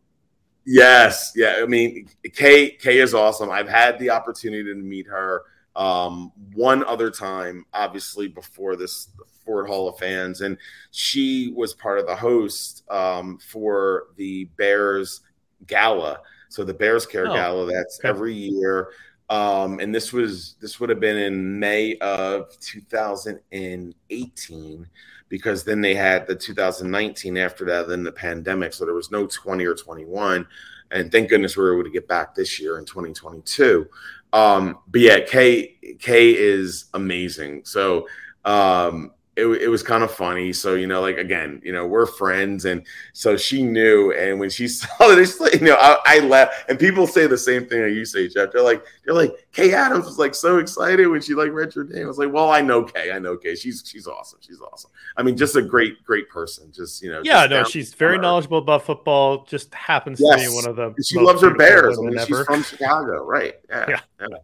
[0.64, 1.60] Yes, yeah.
[1.62, 3.50] I mean, Kay Kay is awesome.
[3.50, 5.42] I've had the opportunity to meet her
[5.76, 9.08] um, one other time, obviously before this
[9.44, 10.56] Ford Hall of Fans, and
[10.90, 15.20] she was part of the host um, for the Bears
[15.66, 16.20] Gala.
[16.48, 18.08] So the Bears Care oh, Gala that's okay.
[18.08, 18.90] every year.
[19.28, 24.86] Um, and this was this would have been in May of 2018
[25.28, 28.72] because then they had the 2019 after that, then the pandemic.
[28.72, 30.46] So there was no 20 or 21.
[30.90, 33.88] And thank goodness we were able to get back this year in 2022.
[34.32, 37.64] Um, but yeah, Kay Kay is amazing.
[37.64, 38.08] So
[38.44, 40.52] um, it, it was kind of funny.
[40.52, 42.64] So, you know, like again, you know, we're friends.
[42.64, 44.12] And so she knew.
[44.12, 46.70] And when she saw this, you know, I, I laughed.
[46.70, 48.50] And people say the same thing that you say, Jeff.
[48.50, 51.84] They're like, they're like, Kay Adams was like so excited when she like read your
[51.84, 52.04] name.
[52.04, 53.12] I was like, well, I know Kay.
[53.12, 53.54] I know Kay.
[53.54, 54.38] She's she's awesome.
[54.40, 54.90] She's awesome.
[55.18, 56.72] I mean, just a great, great person.
[56.72, 59.44] Just, you know, yeah, no, she's very knowledgeable about football.
[59.44, 60.42] Just happens yes.
[60.42, 61.98] to be one of the she loves her Bears.
[61.98, 63.54] I mean, she's from Chicago, right?
[63.68, 63.86] Yeah.
[63.88, 64.00] yeah.
[64.20, 64.38] yeah.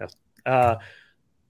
[0.00, 0.16] Yes.
[0.44, 0.74] Uh,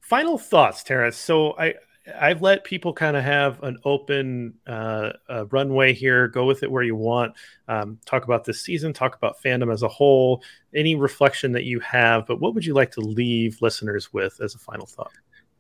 [0.01, 1.16] final thoughts, Terence.
[1.16, 1.74] So I
[2.21, 6.29] I've let people kind of have an open uh, uh, runway here.
[6.29, 7.35] Go with it where you want.
[7.67, 8.93] Um, talk about this season.
[8.93, 10.43] Talk about fandom as a whole.
[10.75, 12.27] Any reflection that you have.
[12.27, 15.13] But what would you like to leave listeners with as a final thought?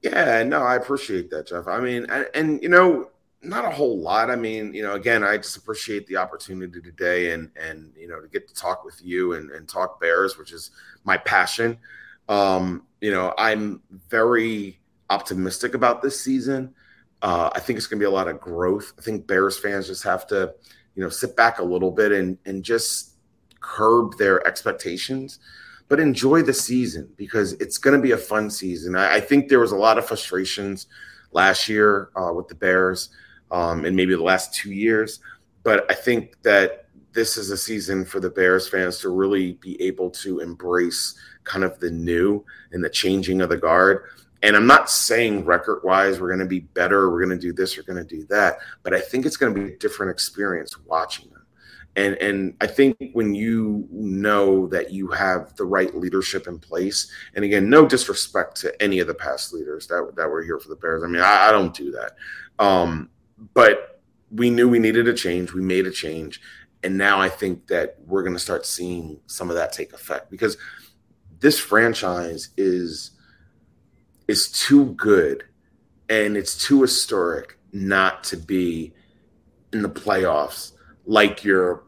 [0.02, 1.66] Yeah, no, I appreciate that, Jeff.
[1.66, 4.30] I mean, and, and you know, not a whole lot.
[4.30, 8.20] I mean, you know, again, I just appreciate the opportunity today, and and you know,
[8.20, 10.72] to get to talk with you and, and talk Bears, which is
[11.04, 11.78] my passion.
[12.28, 14.78] Um, you know, I'm very
[15.14, 16.74] optimistic about this season.
[17.22, 18.92] Uh, I think it's going to be a lot of growth.
[18.98, 20.52] I think Bears fans just have to,
[20.94, 23.14] you know, sit back a little bit and and just
[23.60, 25.38] curb their expectations,
[25.88, 28.94] but enjoy the season because it's going to be a fun season.
[28.96, 30.86] I, I think there was a lot of frustrations
[31.32, 33.10] last year uh, with the Bears,
[33.50, 35.20] um, and maybe the last two years,
[35.62, 39.80] but I think that this is a season for the Bears fans to really be
[39.80, 44.04] able to embrace kind of the new and the changing of the guard
[44.44, 47.52] and I'm not saying record wise we're going to be better, we're going to do
[47.52, 50.12] this, we're going to do that, but I think it's going to be a different
[50.12, 51.46] experience watching them.
[51.96, 57.10] And and I think when you know that you have the right leadership in place,
[57.34, 60.68] and again, no disrespect to any of the past leaders that that were here for
[60.68, 61.04] the Bears.
[61.04, 62.16] I mean, I, I don't do that,
[62.58, 63.10] um,
[63.54, 65.52] but we knew we needed a change.
[65.52, 66.40] We made a change,
[66.82, 70.32] and now I think that we're going to start seeing some of that take effect
[70.32, 70.56] because
[71.38, 73.12] this franchise is
[74.28, 75.44] is too good
[76.08, 78.92] and it's too historic not to be
[79.72, 80.72] in the playoffs
[81.06, 81.82] like your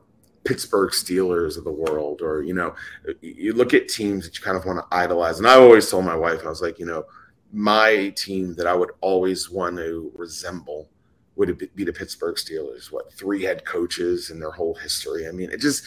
[0.44, 2.74] Pittsburgh Steelers of the world, or you know,
[3.20, 5.38] you look at teams that you kind of want to idolize.
[5.38, 7.04] And I always told my wife, I was like, you know,
[7.52, 10.88] my team that I would always want to resemble
[11.34, 12.92] would be the Pittsburgh Steelers.
[12.92, 15.28] What three head coaches and their whole history?
[15.28, 15.84] I mean, it just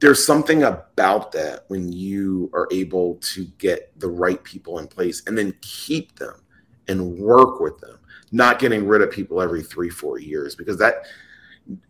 [0.00, 5.22] there's something about that when you are able to get the right people in place
[5.26, 6.42] and then keep them
[6.86, 7.98] and work with them,
[8.30, 11.06] not getting rid of people every three, four years, because that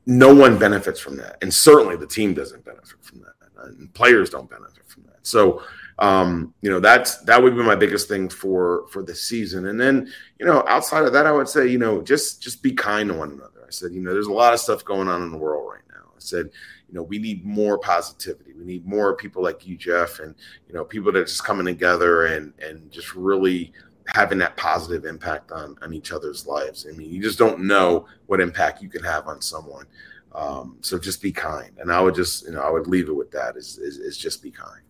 [0.06, 1.36] no one benefits from that.
[1.42, 3.34] And certainly the team doesn't benefit from that.
[3.78, 5.26] And players don't benefit from that.
[5.26, 5.62] So
[5.98, 9.66] um, you know, that's that would be my biggest thing for for the season.
[9.66, 12.72] And then, you know, outside of that, I would say, you know, just just be
[12.72, 13.64] kind to one another.
[13.66, 15.82] I said, you know, there's a lot of stuff going on in the world right
[15.87, 15.87] now.
[16.18, 16.50] I said,
[16.88, 18.52] you know, we need more positivity.
[18.52, 20.34] We need more people like you, Jeff, and
[20.66, 23.72] you know, people that are just coming together and and just really
[24.08, 26.86] having that positive impact on on each other's lives.
[26.88, 29.86] I mean, you just don't know what impact you can have on someone.
[30.34, 33.16] Um, so just be kind, and I would just you know I would leave it
[33.16, 34.82] with that is is, is just be kind.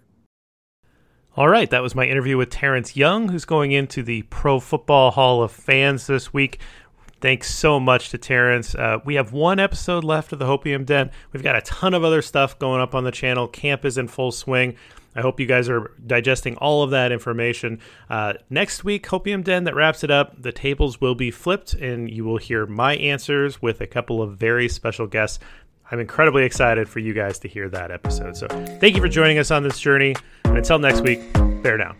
[1.36, 5.12] All right, that was my interview with Terence Young, who's going into the Pro Football
[5.12, 6.58] Hall of Fans this week.
[7.20, 8.74] Thanks so much to Terence.
[8.74, 11.10] Uh, we have one episode left of the Hopium Den.
[11.32, 13.48] We've got a ton of other stuff going up on the channel.
[13.48, 14.76] Camp is in full swing.
[15.16, 17.80] I hope you guys are digesting all of that information.
[18.08, 20.40] Uh, next week, Hopium Den, that wraps it up.
[20.40, 24.36] The tables will be flipped, and you will hear my answers with a couple of
[24.36, 25.40] very special guests.
[25.90, 28.36] I'm incredibly excited for you guys to hear that episode.
[28.36, 28.46] So,
[28.78, 30.14] thank you for joining us on this journey.
[30.44, 31.20] And until next week,
[31.62, 31.96] bear down.